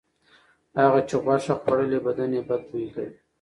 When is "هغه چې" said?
0.81-1.15